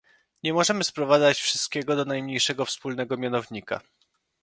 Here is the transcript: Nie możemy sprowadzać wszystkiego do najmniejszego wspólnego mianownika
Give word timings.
Nie 0.43 0.53
możemy 0.53 0.83
sprowadzać 0.83 1.37
wszystkiego 1.41 1.95
do 1.95 2.05
najmniejszego 2.05 2.65
wspólnego 2.65 3.17
mianownika 3.17 3.81